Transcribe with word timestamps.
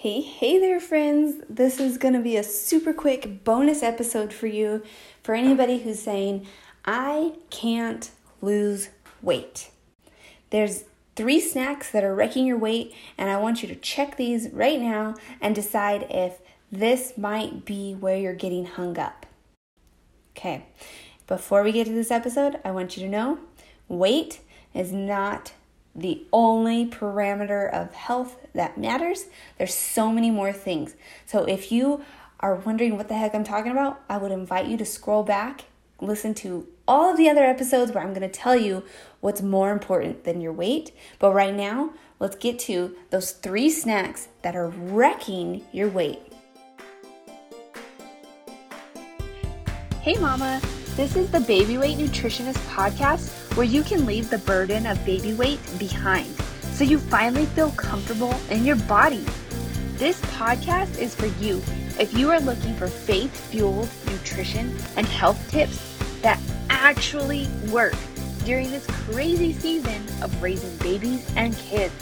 Hey, 0.00 0.20
hey 0.20 0.60
there, 0.60 0.78
friends. 0.78 1.42
This 1.50 1.80
is 1.80 1.98
going 1.98 2.14
to 2.14 2.20
be 2.20 2.36
a 2.36 2.44
super 2.44 2.92
quick 2.92 3.42
bonus 3.42 3.82
episode 3.82 4.32
for 4.32 4.46
you 4.46 4.84
for 5.24 5.34
anybody 5.34 5.80
who's 5.80 5.98
saying, 6.00 6.46
I 6.84 7.32
can't 7.50 8.08
lose 8.40 8.90
weight. 9.22 9.72
There's 10.50 10.84
three 11.16 11.40
snacks 11.40 11.90
that 11.90 12.04
are 12.04 12.14
wrecking 12.14 12.46
your 12.46 12.58
weight, 12.58 12.94
and 13.18 13.28
I 13.28 13.38
want 13.38 13.60
you 13.60 13.66
to 13.70 13.74
check 13.74 14.16
these 14.16 14.48
right 14.50 14.80
now 14.80 15.16
and 15.40 15.52
decide 15.52 16.06
if 16.10 16.38
this 16.70 17.18
might 17.18 17.64
be 17.64 17.94
where 17.94 18.16
you're 18.16 18.34
getting 18.34 18.66
hung 18.66 19.00
up. 19.00 19.26
Okay, 20.36 20.66
before 21.26 21.64
we 21.64 21.72
get 21.72 21.88
to 21.88 21.92
this 21.92 22.12
episode, 22.12 22.60
I 22.64 22.70
want 22.70 22.96
you 22.96 23.02
to 23.02 23.10
know 23.10 23.40
weight 23.88 24.42
is 24.72 24.92
not 24.92 25.54
the 25.98 26.24
only 26.32 26.86
parameter 26.86 27.70
of 27.72 27.92
health 27.92 28.36
that 28.54 28.78
matters. 28.78 29.26
There's 29.58 29.74
so 29.74 30.12
many 30.12 30.30
more 30.30 30.52
things. 30.52 30.94
So 31.26 31.44
if 31.44 31.72
you 31.72 32.02
are 32.40 32.54
wondering 32.54 32.96
what 32.96 33.08
the 33.08 33.14
heck 33.14 33.34
I'm 33.34 33.44
talking 33.44 33.72
about, 33.72 34.00
I 34.08 34.16
would 34.16 34.30
invite 34.30 34.66
you 34.66 34.76
to 34.76 34.84
scroll 34.84 35.24
back, 35.24 35.64
listen 36.00 36.34
to 36.34 36.68
all 36.86 37.10
of 37.10 37.16
the 37.16 37.28
other 37.28 37.44
episodes 37.44 37.92
where 37.92 38.02
I'm 38.02 38.14
going 38.14 38.28
to 38.28 38.28
tell 38.28 38.56
you 38.56 38.84
what's 39.20 39.42
more 39.42 39.72
important 39.72 40.24
than 40.24 40.40
your 40.40 40.52
weight. 40.52 40.92
But 41.18 41.32
right 41.32 41.54
now, 41.54 41.92
let's 42.20 42.36
get 42.36 42.58
to 42.60 42.94
those 43.10 43.32
three 43.32 43.68
snacks 43.68 44.28
that 44.42 44.54
are 44.54 44.68
wrecking 44.68 45.64
your 45.72 45.88
weight. 45.88 46.20
Hey, 50.00 50.14
Mama. 50.14 50.60
This 50.94 51.14
is 51.14 51.30
the 51.30 51.40
Baby 51.40 51.78
Weight 51.78 51.98
Nutritionist 51.98 52.58
podcast 52.74 53.47
where 53.58 53.66
you 53.66 53.82
can 53.82 54.06
leave 54.06 54.30
the 54.30 54.38
burden 54.38 54.86
of 54.86 55.04
baby 55.04 55.34
weight 55.34 55.58
behind 55.80 56.32
so 56.62 56.84
you 56.84 56.96
finally 56.96 57.44
feel 57.44 57.72
comfortable 57.72 58.32
in 58.50 58.64
your 58.64 58.76
body. 58.76 59.26
This 59.94 60.20
podcast 60.26 60.96
is 60.96 61.12
for 61.12 61.26
you 61.42 61.60
if 61.98 62.14
you 62.16 62.30
are 62.30 62.38
looking 62.38 62.76
for 62.76 62.86
faith 62.86 63.36
fueled 63.50 63.88
nutrition 64.06 64.76
and 64.96 65.04
health 65.04 65.50
tips 65.50 65.98
that 66.22 66.38
actually 66.70 67.48
work 67.72 67.96
during 68.44 68.70
this 68.70 68.86
crazy 68.86 69.52
season 69.52 70.06
of 70.22 70.40
raising 70.40 70.76
babies 70.76 71.28
and 71.34 71.56
kids. 71.56 71.92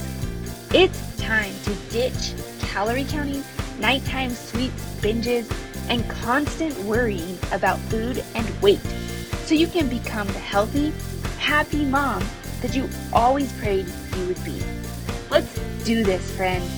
It's 0.75 1.17
time 1.17 1.55
to 1.65 1.75
ditch 1.91 2.35
calorie 2.61 3.07
counting, 3.09 3.43
nighttime 3.81 4.33
sweets, 4.33 4.85
binges, 5.01 5.51
and 5.89 6.07
constant 6.11 6.79
worrying 6.81 7.39
about 7.51 7.79
food 7.79 8.23
and 8.35 8.47
weight 8.61 8.83
so 9.47 9.55
you 9.55 9.69
can 9.69 9.89
become 9.89 10.27
the 10.27 10.41
healthy, 10.41 10.93
happy 11.47 11.85
mom 11.85 12.21
that 12.61 12.75
you 12.75 12.91
always 13.13 13.53
prayed 13.61 13.87
you 14.17 14.27
would 14.27 14.45
be. 14.45 14.61
Let's 15.31 15.55
do 15.85 16.03
this, 16.03 16.37
friend. 16.37 16.69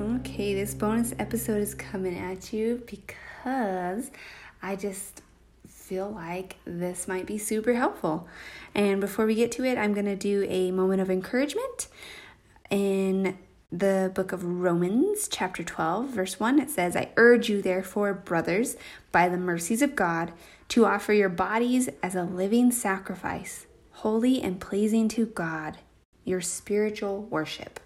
Okay, 0.00 0.52
this 0.52 0.74
bonus 0.74 1.14
episode 1.20 1.62
is 1.62 1.76
coming 1.76 2.18
at 2.18 2.52
you 2.52 2.82
because 2.90 4.10
I 4.60 4.74
just 4.74 5.22
feel 5.68 6.10
like 6.10 6.56
this 6.64 7.06
might 7.06 7.24
be 7.24 7.38
super 7.38 7.74
helpful. 7.74 8.26
And 8.74 9.00
before 9.00 9.26
we 9.26 9.36
get 9.36 9.52
to 9.52 9.64
it, 9.64 9.78
I'm 9.78 9.94
going 9.94 10.06
to 10.06 10.16
do 10.16 10.44
a 10.48 10.72
moment 10.72 11.00
of 11.00 11.08
encouragement. 11.08 11.86
In 12.68 13.38
the 13.72 14.12
book 14.14 14.32
of 14.32 14.44
Romans, 14.44 15.26
chapter 15.28 15.64
12, 15.64 16.10
verse 16.10 16.38
1, 16.38 16.60
it 16.60 16.68
says, 16.68 16.94
I 16.94 17.08
urge 17.16 17.48
you, 17.48 17.62
therefore, 17.62 18.12
brothers, 18.12 18.76
by 19.10 19.30
the 19.30 19.38
mercies 19.38 19.80
of 19.80 19.96
God, 19.96 20.32
to 20.68 20.84
offer 20.84 21.14
your 21.14 21.30
bodies 21.30 21.88
as 22.02 22.14
a 22.14 22.22
living 22.22 22.70
sacrifice, 22.70 23.66
holy 23.92 24.42
and 24.42 24.60
pleasing 24.60 25.08
to 25.08 25.24
God, 25.24 25.78
your 26.24 26.42
spiritual 26.42 27.22
worship. 27.22 27.80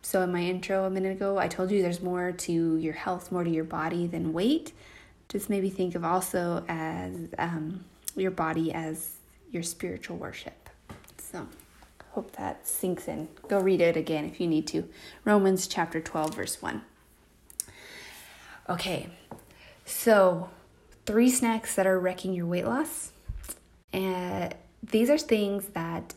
So, 0.00 0.22
in 0.22 0.32
my 0.32 0.40
intro 0.40 0.84
a 0.84 0.90
minute 0.90 1.12
ago, 1.12 1.36
I 1.36 1.48
told 1.48 1.70
you 1.70 1.82
there's 1.82 2.00
more 2.00 2.32
to 2.32 2.76
your 2.78 2.94
health, 2.94 3.30
more 3.30 3.44
to 3.44 3.50
your 3.50 3.64
body 3.64 4.06
than 4.06 4.32
weight. 4.32 4.72
Just 5.28 5.50
maybe 5.50 5.68
think 5.68 5.94
of 5.94 6.04
also 6.04 6.64
as 6.66 7.14
um, 7.36 7.84
your 8.16 8.30
body 8.30 8.72
as 8.72 9.16
your 9.50 9.62
spiritual 9.62 10.16
worship. 10.16 10.70
So, 11.18 11.46
hope 12.18 12.32
that 12.32 12.66
sinks 12.66 13.06
in. 13.06 13.28
Go 13.46 13.60
read 13.60 13.80
it 13.80 13.96
again 13.96 14.24
if 14.24 14.40
you 14.40 14.48
need 14.48 14.66
to. 14.66 14.88
Romans 15.24 15.68
chapter 15.68 16.00
12, 16.00 16.34
verse 16.34 16.60
1. 16.60 16.82
Okay, 18.68 19.06
so 19.84 20.50
three 21.06 21.30
snacks 21.30 21.76
that 21.76 21.86
are 21.86 21.96
wrecking 21.96 22.32
your 22.32 22.46
weight 22.46 22.64
loss. 22.64 23.12
And 23.92 24.52
these 24.82 25.08
are 25.10 25.16
things 25.16 25.66
that 25.74 26.14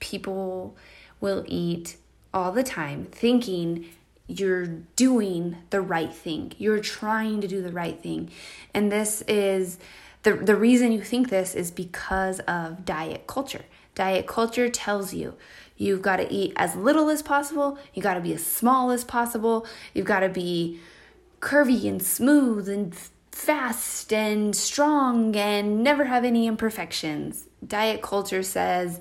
people 0.00 0.76
will 1.20 1.44
eat 1.46 1.96
all 2.34 2.50
the 2.50 2.64
time 2.64 3.04
thinking 3.04 3.86
you're 4.26 4.66
doing 4.96 5.58
the 5.70 5.80
right 5.80 6.12
thing. 6.12 6.54
You're 6.58 6.80
trying 6.80 7.40
to 7.40 7.46
do 7.46 7.62
the 7.62 7.70
right 7.70 8.02
thing. 8.02 8.30
And 8.74 8.90
this 8.90 9.22
is 9.28 9.78
the 10.24 10.34
the 10.34 10.56
reason 10.56 10.90
you 10.90 11.02
think 11.02 11.30
this 11.30 11.54
is 11.54 11.70
because 11.70 12.40
of 12.40 12.84
diet 12.84 13.28
culture. 13.28 13.64
Diet 13.96 14.28
culture 14.28 14.68
tells 14.68 15.12
you 15.12 15.34
you've 15.76 16.02
got 16.02 16.16
to 16.16 16.32
eat 16.32 16.52
as 16.54 16.76
little 16.76 17.10
as 17.10 17.22
possible, 17.22 17.78
you 17.92 18.02
got 18.02 18.14
to 18.14 18.20
be 18.20 18.32
as 18.32 18.46
small 18.46 18.92
as 18.92 19.02
possible, 19.02 19.66
you've 19.92 20.06
got 20.06 20.20
to 20.20 20.28
be 20.28 20.78
curvy 21.40 21.88
and 21.88 22.00
smooth 22.00 22.68
and 22.68 22.94
fast 23.32 24.12
and 24.12 24.54
strong 24.54 25.34
and 25.34 25.82
never 25.82 26.04
have 26.04 26.24
any 26.24 26.46
imperfections. 26.46 27.46
Diet 27.66 28.02
culture 28.02 28.42
says 28.42 29.00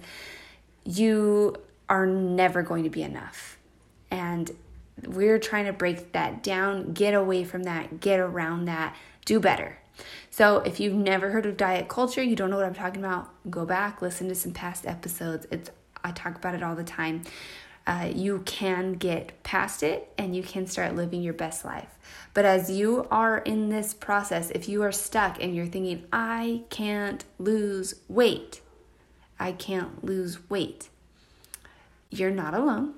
you 0.83 1.55
are 1.87 2.05
never 2.05 2.63
going 2.63 2.83
to 2.83 2.89
be 2.89 3.03
enough. 3.03 3.57
And 4.09 4.51
we're 5.07 5.39
trying 5.39 5.65
to 5.65 5.73
break 5.73 6.11
that 6.13 6.43
down, 6.43 6.93
get 6.93 7.13
away 7.13 7.43
from 7.43 7.63
that, 7.63 7.99
get 7.99 8.19
around 8.19 8.65
that, 8.65 8.95
do 9.25 9.39
better. 9.39 9.77
So, 10.29 10.57
if 10.59 10.79
you've 10.79 10.93
never 10.93 11.31
heard 11.31 11.45
of 11.45 11.55
diet 11.55 11.87
culture, 11.87 12.21
you 12.21 12.35
don't 12.35 12.49
know 12.49 12.57
what 12.57 12.65
I'm 12.65 12.73
talking 12.73 12.99
about, 12.99 13.29
go 13.49 13.65
back, 13.65 14.01
listen 14.01 14.27
to 14.27 14.35
some 14.35 14.51
past 14.51 14.85
episodes. 14.85 15.47
It's 15.49 15.69
I 16.03 16.11
talk 16.11 16.35
about 16.35 16.53
it 16.53 16.61
all 16.61 16.75
the 16.75 16.83
time. 16.83 17.23
Uh, 17.87 18.11
you 18.13 18.39
can 18.45 18.93
get 18.93 19.43
past 19.43 19.83
it 19.83 20.11
and 20.17 20.35
you 20.35 20.41
can 20.41 20.65
start 20.65 20.95
living 20.95 21.21
your 21.21 21.33
best 21.33 21.63
life. 21.63 21.89
But 22.33 22.45
as 22.45 22.69
you 22.69 23.07
are 23.11 23.39
in 23.39 23.69
this 23.69 23.93
process, 23.93 24.51
if 24.51 24.67
you 24.67 24.83
are 24.83 24.91
stuck 24.91 25.41
and 25.41 25.55
you're 25.55 25.67
thinking, 25.67 26.05
I 26.11 26.63
can't 26.69 27.23
lose 27.37 27.95
weight, 28.07 28.61
I 29.39 29.51
can't 29.51 30.03
lose 30.03 30.49
weight, 30.49 30.89
you're 32.09 32.31
not 32.31 32.53
alone. 32.53 32.95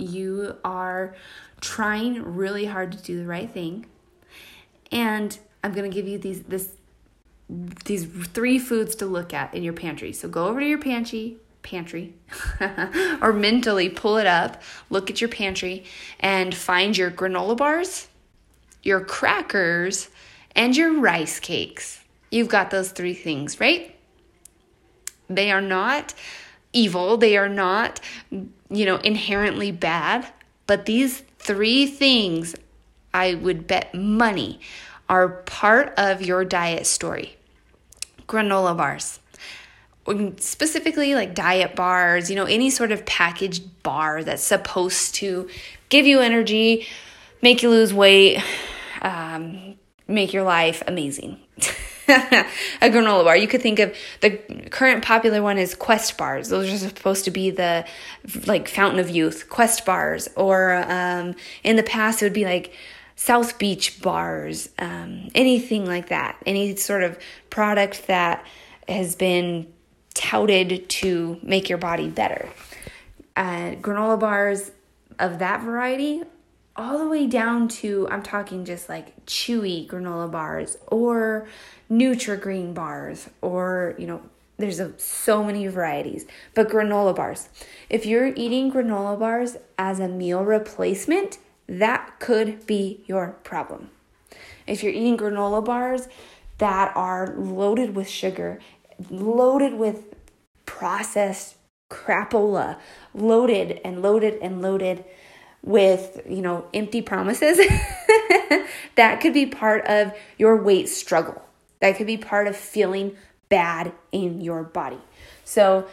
You 0.00 0.56
are 0.64 1.14
trying 1.60 2.22
really 2.22 2.64
hard 2.64 2.92
to 2.92 2.98
do 2.98 3.18
the 3.18 3.26
right 3.26 3.50
thing. 3.50 3.86
And 4.90 5.38
I'm 5.62 5.72
going 5.72 5.90
to 5.90 5.94
give 5.94 6.08
you 6.08 6.18
these 6.18 6.42
this 6.42 6.72
these 7.84 8.06
three 8.06 8.58
foods 8.58 8.94
to 8.96 9.06
look 9.06 9.34
at 9.34 9.54
in 9.54 9.62
your 9.62 9.72
pantry. 9.72 10.12
So 10.12 10.28
go 10.28 10.46
over 10.46 10.60
to 10.60 10.66
your 10.66 10.78
pantry, 10.78 11.36
pantry 11.62 12.14
or 13.20 13.32
mentally 13.32 13.88
pull 13.88 14.18
it 14.18 14.26
up, 14.26 14.62
look 14.88 15.10
at 15.10 15.20
your 15.20 15.28
pantry 15.28 15.84
and 16.20 16.54
find 16.54 16.96
your 16.96 17.10
granola 17.10 17.56
bars, 17.56 18.06
your 18.82 19.00
crackers, 19.00 20.10
and 20.54 20.76
your 20.76 21.00
rice 21.00 21.40
cakes. 21.40 22.02
You've 22.30 22.48
got 22.48 22.70
those 22.70 22.92
three 22.92 23.14
things, 23.14 23.58
right? 23.58 23.96
They 25.28 25.50
are 25.50 25.60
not 25.60 26.14
evil, 26.72 27.16
they 27.16 27.36
are 27.36 27.48
not, 27.48 28.00
you 28.30 28.86
know, 28.86 28.96
inherently 28.96 29.72
bad, 29.72 30.26
but 30.66 30.86
these 30.86 31.22
three 31.38 31.86
things 31.86 32.54
I 33.12 33.34
would 33.34 33.66
bet 33.66 33.94
money 33.94 34.60
are 35.08 35.28
part 35.28 35.92
of 35.96 36.22
your 36.22 36.44
diet 36.44 36.86
story. 36.86 37.36
Granola 38.28 38.76
bars, 38.76 39.18
specifically 40.38 41.14
like 41.14 41.34
diet 41.34 41.74
bars, 41.74 42.30
you 42.30 42.36
know, 42.36 42.44
any 42.44 42.70
sort 42.70 42.92
of 42.92 43.04
packaged 43.04 43.82
bar 43.82 44.22
that's 44.22 44.42
supposed 44.42 45.16
to 45.16 45.48
give 45.88 46.06
you 46.06 46.20
energy, 46.20 46.86
make 47.42 47.62
you 47.62 47.70
lose 47.70 47.92
weight, 47.92 48.42
um, 49.02 49.74
make 50.06 50.32
your 50.32 50.44
life 50.44 50.82
amazing. 50.86 51.40
a 52.80 52.90
granola 52.90 53.24
bar. 53.24 53.36
You 53.36 53.48
could 53.48 53.62
think 53.62 53.78
of 53.78 53.94
the 54.20 54.30
current 54.70 55.04
popular 55.04 55.42
one 55.42 55.58
is 55.58 55.74
Quest 55.74 56.16
bars. 56.18 56.48
Those 56.48 56.70
are 56.70 56.78
supposed 56.78 57.24
to 57.24 57.30
be 57.30 57.50
the 57.50 57.86
like 58.46 58.68
fountain 58.68 59.00
of 59.00 59.10
youth, 59.10 59.48
Quest 59.48 59.84
bars. 59.84 60.28
Or 60.36 60.74
um, 60.88 61.34
in 61.62 61.76
the 61.76 61.82
past, 61.82 62.22
it 62.22 62.26
would 62.26 62.32
be 62.32 62.44
like 62.44 62.74
South 63.16 63.58
Beach 63.58 64.00
bars, 64.00 64.70
um, 64.78 65.28
anything 65.34 65.84
like 65.86 66.08
that, 66.08 66.36
any 66.46 66.74
sort 66.76 67.02
of 67.02 67.18
product 67.50 68.06
that 68.06 68.46
has 68.88 69.14
been 69.14 69.70
touted 70.14 70.88
to 70.88 71.38
make 71.42 71.68
your 71.68 71.78
body 71.78 72.08
better. 72.08 72.48
Uh, 73.36 73.72
granola 73.80 74.18
bars 74.18 74.70
of 75.18 75.38
that 75.38 75.62
variety, 75.62 76.22
all 76.76 76.98
the 76.98 77.08
way 77.08 77.26
down 77.26 77.68
to, 77.68 78.08
I'm 78.10 78.22
talking 78.22 78.64
just 78.64 78.88
like 78.88 79.26
chewy 79.26 79.86
granola 79.86 80.30
bars 80.30 80.76
or 80.86 81.48
Nutri-Grain 81.90 82.72
bars 82.72 83.28
or, 83.42 83.94
you 83.98 84.06
know, 84.06 84.22
there's 84.58 84.80
a, 84.80 84.92
so 84.98 85.42
many 85.42 85.66
varieties. 85.66 86.26
But 86.54 86.68
granola 86.68 87.16
bars. 87.16 87.48
If 87.88 88.06
you're 88.06 88.28
eating 88.28 88.70
granola 88.70 89.18
bars 89.18 89.56
as 89.78 90.00
a 90.00 90.08
meal 90.08 90.44
replacement, 90.44 91.38
that 91.66 92.18
could 92.20 92.66
be 92.66 93.02
your 93.06 93.36
problem. 93.42 93.90
If 94.66 94.82
you're 94.82 94.92
eating 94.92 95.16
granola 95.16 95.64
bars 95.64 96.08
that 96.58 96.94
are 96.94 97.34
loaded 97.36 97.96
with 97.96 98.08
sugar, 98.08 98.60
loaded 99.10 99.74
with 99.74 100.14
processed 100.66 101.56
crapola, 101.90 102.78
loaded 103.14 103.80
and 103.84 104.02
loaded 104.02 104.38
and 104.40 104.62
loaded 104.62 105.04
with, 105.62 106.20
you 106.28 106.42
know, 106.42 106.66
empty 106.72 107.02
promises, 107.02 107.58
that 108.96 109.20
could 109.20 109.34
be 109.34 109.46
part 109.46 109.84
of 109.86 110.12
your 110.38 110.62
weight 110.62 110.88
struggle. 110.88 111.42
That 111.80 111.96
could 111.96 112.06
be 112.06 112.16
part 112.16 112.46
of 112.46 112.56
feeling 112.56 113.16
bad 113.48 113.92
in 114.12 114.40
your 114.40 114.62
body. 114.62 115.00
So 115.44 115.86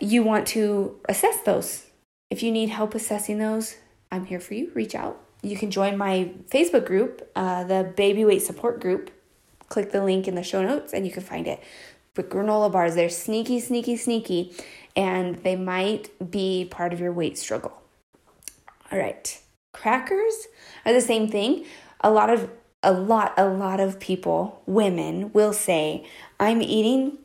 you 0.00 0.22
want 0.22 0.46
to 0.48 0.98
assess 1.08 1.40
those. 1.42 1.86
If 2.30 2.42
you 2.42 2.52
need 2.52 2.68
help 2.68 2.94
assessing 2.94 3.38
those, 3.38 3.76
I'm 4.12 4.26
here 4.26 4.40
for 4.40 4.54
you. 4.54 4.70
Reach 4.74 4.94
out. 4.94 5.20
You 5.42 5.56
can 5.56 5.70
join 5.70 5.96
my 5.96 6.32
Facebook 6.50 6.86
group, 6.86 7.28
uh, 7.34 7.64
the 7.64 7.92
Baby 7.96 8.24
Weight 8.24 8.42
Support 8.42 8.80
Group. 8.80 9.10
Click 9.68 9.90
the 9.90 10.04
link 10.04 10.28
in 10.28 10.34
the 10.34 10.42
show 10.42 10.62
notes 10.62 10.92
and 10.92 11.06
you 11.06 11.12
can 11.12 11.22
find 11.22 11.46
it. 11.46 11.62
But 12.14 12.28
granola 12.28 12.70
bars, 12.70 12.94
they're 12.94 13.08
sneaky, 13.08 13.60
sneaky, 13.60 13.96
sneaky, 13.96 14.52
and 14.96 15.36
they 15.42 15.56
might 15.56 16.10
be 16.30 16.66
part 16.70 16.92
of 16.92 17.00
your 17.00 17.12
weight 17.12 17.38
struggle. 17.38 17.80
All 18.90 18.98
right. 18.98 19.40
Crackers 19.72 20.48
are 20.84 20.92
the 20.92 21.00
same 21.00 21.28
thing. 21.28 21.64
A 22.00 22.10
lot 22.10 22.30
of 22.30 22.50
a 22.82 22.92
lot 22.92 23.34
a 23.36 23.46
lot 23.46 23.78
of 23.78 24.00
people, 24.00 24.62
women 24.66 25.32
will 25.32 25.52
say, 25.52 26.06
"I'm 26.38 26.62
eating 26.62 27.18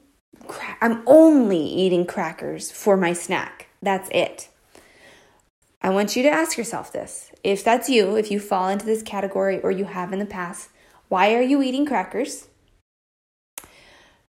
cra- 0.48 0.78
I'm 0.82 1.02
only 1.08 1.58
eating 1.60 2.06
crackers 2.06 2.72
for 2.72 2.98
my 2.98 3.14
snack. 3.14 3.68
That's 3.82 4.10
it." 4.12 4.50
I 5.82 5.90
want 5.90 6.16
you 6.16 6.24
to 6.24 6.30
ask 6.30 6.58
yourself 6.58 6.92
this. 6.92 7.32
If 7.44 7.64
that's 7.64 7.90
you, 7.90 8.16
if 8.16 8.32
you 8.32 8.40
fall 8.40 8.70
into 8.70 8.86
this 8.86 9.04
category 9.04 9.62
or 9.62 9.70
you 9.70 9.86
have 9.86 10.12
in 10.12 10.20
the 10.20 10.26
past, 10.26 10.70
why 11.10 11.36
are 11.36 11.42
you 11.42 11.62
eating 11.62 11.86
crackers? 11.86 12.48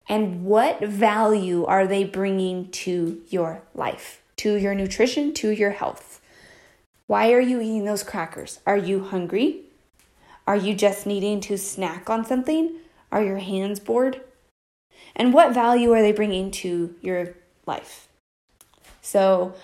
And 0.07 0.45
what 0.45 0.79
value 0.81 1.65
are 1.65 1.87
they 1.87 2.03
bringing 2.03 2.69
to 2.71 3.21
your 3.27 3.63
life, 3.73 4.21
to 4.37 4.55
your 4.55 4.75
nutrition, 4.75 5.33
to 5.33 5.49
your 5.49 5.71
health? 5.71 6.21
Why 7.07 7.31
are 7.31 7.39
you 7.39 7.61
eating 7.61 7.85
those 7.85 8.03
crackers? 8.03 8.59
Are 8.67 8.77
you 8.77 9.05
hungry? 9.05 9.61
Are 10.45 10.57
you 10.57 10.75
just 10.75 11.07
needing 11.07 11.39
to 11.41 11.57
snack 11.57 12.09
on 12.09 12.25
something? 12.25 12.75
Are 13.11 13.23
your 13.23 13.37
hands 13.37 13.79
bored? 13.79 14.21
And 15.15 15.33
what 15.33 15.53
value 15.53 15.93
are 15.93 16.01
they 16.01 16.11
bringing 16.11 16.51
to 16.51 16.93
your 17.01 17.33
life? 17.65 18.09
So, 19.01 19.55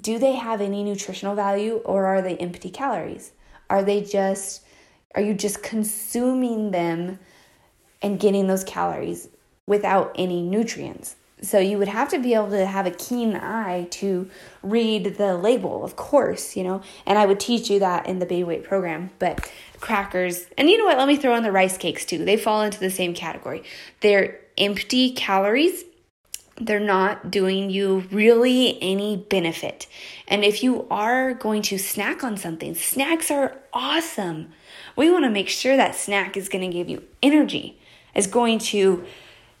do 0.00 0.18
they 0.18 0.32
have 0.32 0.60
any 0.60 0.82
nutritional 0.82 1.36
value 1.36 1.76
or 1.84 2.06
are 2.06 2.20
they 2.20 2.36
empty 2.38 2.70
calories? 2.70 3.32
Are 3.70 3.84
they 3.84 4.02
just, 4.02 4.62
are 5.14 5.22
you 5.22 5.34
just 5.34 5.62
consuming 5.62 6.72
them 6.72 7.20
and 8.02 8.18
getting 8.18 8.48
those 8.48 8.64
calories 8.64 9.28
without 9.68 10.12
any 10.16 10.42
nutrients? 10.42 11.14
So 11.42 11.58
you 11.58 11.76
would 11.76 11.88
have 11.88 12.08
to 12.10 12.20
be 12.20 12.34
able 12.34 12.50
to 12.50 12.64
have 12.64 12.86
a 12.86 12.92
keen 12.92 13.34
eye 13.34 13.88
to 13.90 14.30
read 14.62 15.16
the 15.16 15.36
label, 15.36 15.84
of 15.84 15.96
course, 15.96 16.56
you 16.56 16.62
know, 16.62 16.82
and 17.04 17.18
I 17.18 17.26
would 17.26 17.40
teach 17.40 17.68
you 17.68 17.80
that 17.80 18.06
in 18.06 18.20
the 18.20 18.26
baby 18.26 18.44
weight 18.44 18.62
program. 18.62 19.10
But 19.18 19.50
crackers, 19.80 20.46
and 20.56 20.70
you 20.70 20.78
know 20.78 20.84
what? 20.84 20.98
Let 20.98 21.08
me 21.08 21.16
throw 21.16 21.34
in 21.34 21.42
the 21.42 21.50
rice 21.50 21.76
cakes 21.76 22.04
too. 22.04 22.24
They 22.24 22.36
fall 22.36 22.62
into 22.62 22.78
the 22.78 22.90
same 22.90 23.12
category. 23.12 23.64
They're 24.02 24.38
empty 24.56 25.10
calories. 25.10 25.84
They're 26.60 26.78
not 26.78 27.32
doing 27.32 27.70
you 27.70 28.04
really 28.12 28.80
any 28.80 29.16
benefit. 29.16 29.88
And 30.28 30.44
if 30.44 30.62
you 30.62 30.86
are 30.92 31.34
going 31.34 31.62
to 31.62 31.78
snack 31.78 32.22
on 32.22 32.36
something, 32.36 32.76
snacks 32.76 33.32
are 33.32 33.56
awesome. 33.72 34.52
We 34.94 35.10
want 35.10 35.24
to 35.24 35.30
make 35.30 35.48
sure 35.48 35.76
that 35.76 35.96
snack 35.96 36.36
is 36.36 36.48
going 36.48 36.70
to 36.70 36.72
give 36.72 36.88
you 36.88 37.02
energy, 37.20 37.80
is 38.14 38.28
going 38.28 38.60
to 38.60 39.04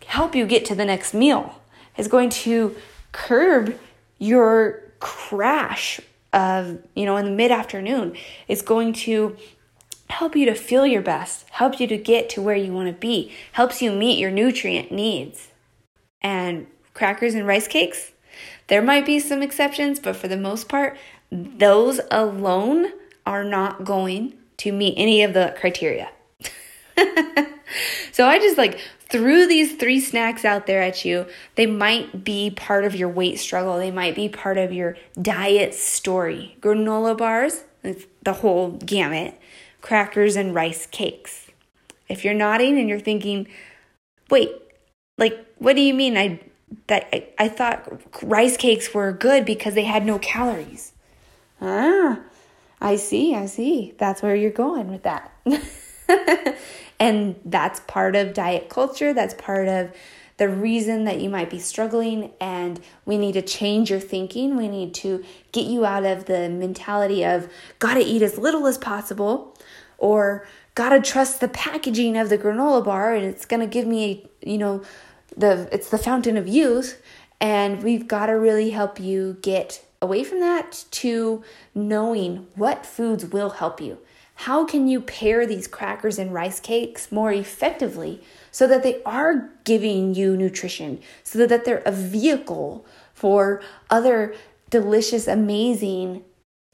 help 0.06 0.36
you 0.36 0.46
get 0.46 0.64
to 0.66 0.76
the 0.76 0.84
next 0.84 1.12
meal 1.12 1.58
is 1.96 2.08
going 2.08 2.30
to 2.30 2.76
curb 3.12 3.78
your 4.18 4.82
crash 5.00 6.00
of, 6.32 6.78
you 6.94 7.04
know, 7.04 7.16
in 7.16 7.24
the 7.24 7.30
mid 7.30 7.50
afternoon. 7.50 8.16
It's 8.48 8.62
going 8.62 8.92
to 8.94 9.36
help 10.08 10.36
you 10.36 10.46
to 10.46 10.54
feel 10.54 10.86
your 10.86 11.02
best, 11.02 11.48
help 11.50 11.80
you 11.80 11.86
to 11.86 11.96
get 11.96 12.28
to 12.30 12.42
where 12.42 12.56
you 12.56 12.72
want 12.72 12.88
to 12.88 12.92
be, 12.92 13.32
helps 13.52 13.82
you 13.82 13.90
meet 13.90 14.18
your 14.18 14.30
nutrient 14.30 14.92
needs. 14.92 15.48
And 16.20 16.66
crackers 16.94 17.34
and 17.34 17.46
rice 17.46 17.66
cakes, 17.66 18.12
there 18.68 18.82
might 18.82 19.06
be 19.06 19.18
some 19.18 19.42
exceptions, 19.42 19.98
but 19.98 20.16
for 20.16 20.28
the 20.28 20.36
most 20.36 20.68
part, 20.68 20.96
those 21.30 22.00
alone 22.10 22.92
are 23.26 23.44
not 23.44 23.84
going 23.84 24.34
to 24.58 24.72
meet 24.72 24.94
any 24.96 25.22
of 25.22 25.34
the 25.34 25.54
criteria. 25.58 26.10
so 28.12 28.26
I 28.26 28.38
just 28.38 28.58
like 28.58 28.78
threw 29.08 29.46
these 29.46 29.76
three 29.76 30.00
snacks 30.00 30.44
out 30.44 30.66
there 30.66 30.82
at 30.82 31.04
you. 31.04 31.26
They 31.54 31.66
might 31.66 32.24
be 32.24 32.50
part 32.50 32.84
of 32.84 32.94
your 32.94 33.08
weight 33.08 33.38
struggle, 33.38 33.78
they 33.78 33.90
might 33.90 34.14
be 34.14 34.28
part 34.28 34.58
of 34.58 34.72
your 34.72 34.96
diet 35.20 35.74
story. 35.74 36.56
Granola 36.60 37.16
bars, 37.16 37.64
the 38.22 38.32
whole 38.32 38.72
gamut, 38.72 39.38
crackers, 39.80 40.36
and 40.36 40.54
rice 40.54 40.86
cakes. 40.86 41.48
If 42.08 42.24
you're 42.24 42.34
nodding 42.34 42.78
and 42.78 42.88
you're 42.88 43.00
thinking, 43.00 43.48
wait, 44.30 44.50
like, 45.18 45.46
what 45.58 45.76
do 45.76 45.82
you 45.82 45.94
mean? 45.94 46.16
I 46.16 46.40
that 46.86 47.08
I, 47.12 47.28
I 47.38 47.48
thought 47.48 48.00
rice 48.22 48.56
cakes 48.56 48.94
were 48.94 49.12
good 49.12 49.44
because 49.44 49.74
they 49.74 49.84
had 49.84 50.06
no 50.06 50.18
calories. 50.18 50.92
Ah, 51.60 52.20
I 52.80 52.96
see, 52.96 53.34
I 53.34 53.46
see. 53.46 53.94
That's 53.98 54.22
where 54.22 54.34
you're 54.34 54.50
going 54.50 54.90
with 54.90 55.02
that. 55.04 55.32
And 57.02 57.34
that's 57.44 57.80
part 57.80 58.14
of 58.14 58.32
diet 58.32 58.68
culture. 58.68 59.12
That's 59.12 59.34
part 59.34 59.66
of 59.66 59.90
the 60.36 60.48
reason 60.48 61.02
that 61.06 61.20
you 61.20 61.28
might 61.28 61.50
be 61.50 61.58
struggling. 61.58 62.30
And 62.40 62.80
we 63.04 63.18
need 63.18 63.32
to 63.32 63.42
change 63.42 63.90
your 63.90 63.98
thinking. 63.98 64.56
We 64.56 64.68
need 64.68 64.94
to 64.94 65.24
get 65.50 65.66
you 65.66 65.84
out 65.84 66.04
of 66.04 66.26
the 66.26 66.48
mentality 66.48 67.24
of 67.24 67.48
gotta 67.80 68.06
eat 68.06 68.22
as 68.22 68.38
little 68.38 68.68
as 68.68 68.78
possible 68.78 69.58
or 69.98 70.46
gotta 70.76 71.00
trust 71.00 71.40
the 71.40 71.48
packaging 71.48 72.16
of 72.16 72.28
the 72.28 72.38
granola 72.38 72.84
bar 72.84 73.16
and 73.16 73.26
it's 73.26 73.46
gonna 73.46 73.66
give 73.66 73.84
me, 73.88 74.30
you 74.40 74.58
know, 74.58 74.84
the 75.36 75.68
it's 75.72 75.90
the 75.90 75.98
fountain 75.98 76.36
of 76.36 76.46
youth. 76.46 77.02
And 77.40 77.82
we've 77.82 78.06
got 78.06 78.26
to 78.26 78.34
really 78.34 78.70
help 78.70 79.00
you 79.00 79.38
get 79.42 79.84
away 80.00 80.22
from 80.22 80.38
that 80.38 80.84
to 80.92 81.42
knowing 81.74 82.46
what 82.54 82.86
foods 82.86 83.26
will 83.26 83.50
help 83.50 83.80
you. 83.80 83.98
How 84.46 84.64
can 84.64 84.88
you 84.88 85.00
pair 85.00 85.46
these 85.46 85.68
crackers 85.68 86.18
and 86.18 86.34
rice 86.34 86.58
cakes 86.58 87.12
more 87.12 87.32
effectively 87.32 88.20
so 88.50 88.66
that 88.66 88.82
they 88.82 89.00
are 89.04 89.52
giving 89.62 90.16
you 90.16 90.36
nutrition, 90.36 90.98
so 91.22 91.46
that 91.46 91.64
they're 91.64 91.84
a 91.86 91.92
vehicle 91.92 92.84
for 93.14 93.62
other 93.88 94.34
delicious, 94.68 95.28
amazing, 95.28 96.24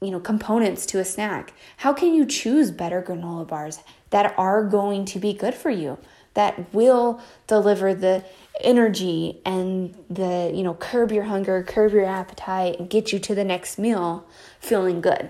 you 0.01 0.09
know, 0.09 0.19
components 0.19 0.87
to 0.87 0.97
a 0.97 1.05
snack? 1.05 1.53
How 1.77 1.93
can 1.93 2.15
you 2.15 2.25
choose 2.25 2.71
better 2.71 3.03
granola 3.03 3.47
bars 3.47 3.77
that 4.09 4.33
are 4.35 4.63
going 4.63 5.05
to 5.05 5.19
be 5.19 5.31
good 5.31 5.53
for 5.53 5.69
you, 5.69 5.99
that 6.33 6.73
will 6.73 7.21
deliver 7.45 7.93
the 7.93 8.25
energy 8.61 9.41
and 9.45 9.93
the, 10.09 10.51
you 10.55 10.63
know, 10.63 10.73
curb 10.73 11.11
your 11.11 11.25
hunger, 11.25 11.61
curb 11.61 11.93
your 11.93 12.05
appetite, 12.05 12.79
and 12.79 12.89
get 12.89 13.13
you 13.13 13.19
to 13.19 13.35
the 13.35 13.43
next 13.43 13.77
meal 13.77 14.25
feeling 14.59 15.01
good? 15.01 15.29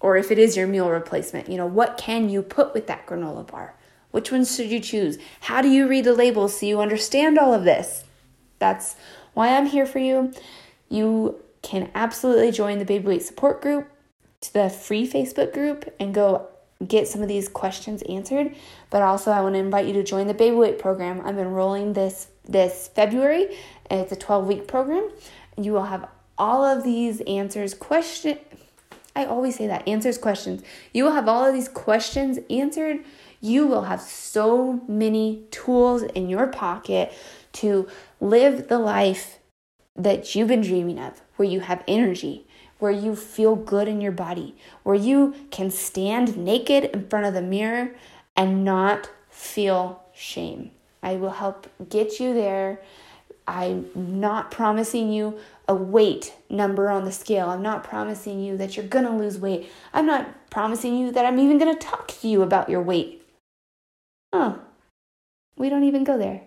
Or 0.00 0.16
if 0.16 0.30
it 0.30 0.38
is 0.38 0.56
your 0.56 0.66
meal 0.66 0.88
replacement, 0.90 1.48
you 1.48 1.56
know, 1.56 1.66
what 1.66 1.96
can 1.96 2.28
you 2.28 2.42
put 2.42 2.72
with 2.72 2.86
that 2.86 3.06
granola 3.06 3.46
bar? 3.46 3.74
Which 4.10 4.32
ones 4.32 4.54
should 4.54 4.70
you 4.70 4.80
choose? 4.80 5.18
How 5.40 5.60
do 5.60 5.68
you 5.68 5.88
read 5.88 6.04
the 6.04 6.14
labels 6.14 6.58
so 6.58 6.66
you 6.66 6.80
understand 6.80 7.38
all 7.38 7.52
of 7.52 7.64
this? 7.64 8.04
That's 8.58 8.96
why 9.34 9.56
I'm 9.56 9.66
here 9.66 9.86
for 9.86 9.98
you. 9.98 10.32
You 10.88 11.42
can 11.62 11.90
absolutely 11.94 12.52
join 12.52 12.78
the 12.78 12.84
Baby 12.84 13.08
Weight 13.08 13.22
Support 13.22 13.60
Group 13.60 13.90
to 14.40 14.52
the 14.52 14.70
free 14.70 15.08
Facebook 15.08 15.52
group 15.52 15.92
and 15.98 16.14
go 16.14 16.48
get 16.86 17.08
some 17.08 17.22
of 17.22 17.28
these 17.28 17.48
questions 17.48 18.02
answered. 18.02 18.54
But 18.90 19.02
also, 19.02 19.30
I 19.30 19.40
want 19.40 19.56
to 19.56 19.58
invite 19.58 19.86
you 19.86 19.92
to 19.94 20.04
join 20.04 20.26
the 20.28 20.34
Baby 20.34 20.56
Weight 20.56 20.78
program. 20.78 21.20
I'm 21.24 21.38
enrolling 21.38 21.92
this 21.92 22.28
this 22.44 22.88
February. 22.94 23.56
and 23.90 24.00
It's 24.00 24.12
a 24.12 24.16
12 24.16 24.46
week 24.46 24.66
program. 24.66 25.10
You 25.56 25.72
will 25.72 25.84
have 25.84 26.08
all 26.38 26.64
of 26.64 26.84
these 26.84 27.20
answers 27.22 27.74
question 27.74 28.38
I 29.14 29.24
always 29.24 29.56
say 29.56 29.66
that 29.66 29.86
answers 29.88 30.18
questions. 30.18 30.62
You 30.92 31.04
will 31.04 31.12
have 31.12 31.28
all 31.28 31.44
of 31.44 31.54
these 31.54 31.68
questions 31.68 32.38
answered. 32.50 33.04
You 33.40 33.66
will 33.66 33.82
have 33.82 34.00
so 34.00 34.80
many 34.88 35.44
tools 35.50 36.02
in 36.02 36.28
your 36.28 36.46
pocket 36.46 37.12
to 37.54 37.88
live 38.20 38.68
the 38.68 38.78
life 38.78 39.38
that 39.96 40.34
you've 40.34 40.48
been 40.48 40.60
dreaming 40.60 40.98
of, 40.98 41.20
where 41.36 41.48
you 41.48 41.60
have 41.60 41.82
energy, 41.88 42.46
where 42.78 42.92
you 42.92 43.16
feel 43.16 43.56
good 43.56 43.88
in 43.88 44.00
your 44.00 44.12
body, 44.12 44.54
where 44.84 44.94
you 44.94 45.34
can 45.50 45.70
stand 45.70 46.36
naked 46.36 46.84
in 46.84 47.08
front 47.08 47.26
of 47.26 47.34
the 47.34 47.42
mirror 47.42 47.90
and 48.36 48.64
not 48.64 49.10
feel 49.30 50.02
shame. 50.14 50.70
I 51.02 51.14
will 51.14 51.30
help 51.30 51.66
get 51.88 52.20
you 52.20 52.34
there 52.34 52.80
I'm 53.48 53.88
not 53.94 54.50
promising 54.50 55.10
you 55.10 55.38
a 55.66 55.74
weight 55.74 56.34
number 56.50 56.90
on 56.90 57.06
the 57.06 57.12
scale. 57.12 57.48
I'm 57.48 57.62
not 57.62 57.82
promising 57.82 58.40
you 58.40 58.58
that 58.58 58.76
you're 58.76 58.86
going 58.86 59.06
to 59.06 59.10
lose 59.10 59.38
weight. 59.38 59.70
I'm 59.94 60.04
not 60.04 60.50
promising 60.50 60.98
you 60.98 61.10
that 61.12 61.24
I'm 61.24 61.38
even 61.38 61.56
going 61.56 61.74
to 61.74 61.80
talk 61.80 62.08
to 62.08 62.28
you 62.28 62.42
about 62.42 62.68
your 62.68 62.82
weight. 62.82 63.22
Oh, 64.34 64.58
we 65.56 65.70
don't 65.70 65.84
even 65.84 66.04
go 66.04 66.18
there. 66.18 66.42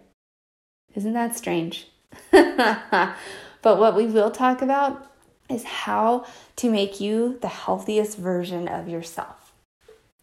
Isn't 0.93 1.13
that 1.13 1.35
strange? 1.35 1.87
but 2.31 3.15
what 3.63 3.95
we 3.95 4.05
will 4.05 4.29
talk 4.29 4.61
about 4.61 5.11
is 5.49 5.63
how 5.63 6.27
to 6.57 6.69
make 6.69 7.01
you 7.01 7.39
the 7.41 7.47
healthiest 7.47 8.15
version 8.15 8.67
of 8.67 8.87
yourself. 8.87 9.53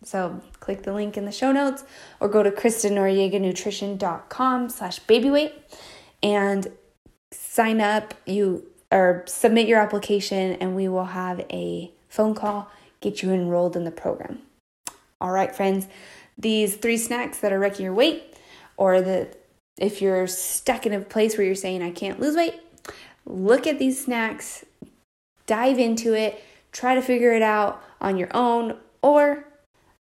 So 0.04 0.40
click 0.60 0.84
the 0.84 0.92
link 0.92 1.16
in 1.16 1.24
the 1.24 1.32
show 1.32 1.50
notes 1.50 1.82
or 2.20 2.28
go 2.28 2.44
to 2.44 2.52
KristenNoriegaNutrition.com 2.52 4.68
slash 4.68 5.00
babyweight 5.00 5.54
and 6.22 6.68
sign 7.30 7.80
up 7.80 8.14
you 8.26 8.66
or 8.90 9.24
submit 9.26 9.68
your 9.68 9.78
application 9.78 10.54
and 10.54 10.74
we 10.74 10.88
will 10.88 11.06
have 11.06 11.40
a 11.50 11.90
phone 12.08 12.34
call, 12.34 12.70
get 13.00 13.22
you 13.22 13.32
enrolled 13.32 13.76
in 13.76 13.84
the 13.84 13.90
program. 13.90 14.40
All 15.20 15.30
right, 15.30 15.54
friends, 15.54 15.86
these 16.38 16.76
three 16.76 16.96
snacks 16.96 17.38
that 17.38 17.52
are 17.52 17.58
wrecking 17.58 17.84
your 17.84 17.94
weight 17.94 18.34
or 18.76 19.00
the 19.00 19.28
if 19.76 20.02
you're 20.02 20.26
stuck 20.26 20.86
in 20.86 20.92
a 20.92 21.00
place 21.00 21.36
where 21.36 21.46
you're 21.46 21.54
saying 21.54 21.82
I 21.82 21.90
can't 21.90 22.18
lose 22.18 22.34
weight, 22.34 22.60
look 23.24 23.66
at 23.66 23.78
these 23.78 24.04
snacks, 24.04 24.64
dive 25.46 25.78
into 25.78 26.14
it, 26.14 26.42
try 26.72 26.94
to 26.94 27.02
figure 27.02 27.32
it 27.32 27.42
out 27.42 27.82
on 28.00 28.16
your 28.16 28.28
own 28.34 28.76
or 29.02 29.44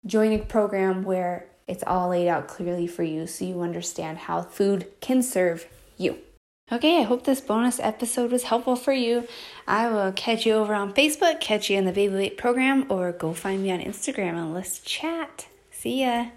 join 0.05 0.33
a 0.33 0.39
program 0.39 1.03
where 1.03 1.47
it's 1.67 1.83
all 1.87 2.09
laid 2.09 2.27
out 2.27 2.47
clearly 2.47 2.87
for 2.87 3.03
you 3.03 3.27
so 3.27 3.45
you 3.45 3.61
understand 3.61 4.17
how 4.17 4.41
food 4.41 4.87
can 4.99 5.21
serve 5.21 5.67
you. 6.01 6.17
Okay, 6.71 6.99
I 6.99 7.03
hope 7.03 7.25
this 7.25 7.41
bonus 7.41 7.79
episode 7.79 8.31
was 8.31 8.43
helpful 8.43 8.77
for 8.77 8.93
you. 8.93 9.27
I 9.67 9.89
will 9.89 10.13
catch 10.13 10.45
you 10.45 10.53
over 10.53 10.73
on 10.73 10.93
Facebook, 10.93 11.41
catch 11.41 11.69
you 11.69 11.77
in 11.77 11.85
the 11.85 11.91
Baby 11.91 12.15
Weight 12.15 12.37
program, 12.37 12.85
or 12.89 13.11
go 13.11 13.33
find 13.33 13.61
me 13.61 13.71
on 13.71 13.79
Instagram 13.79 14.35
and 14.35 14.53
let's 14.53 14.79
chat. 14.79 15.47
See 15.69 16.01
ya. 16.01 16.27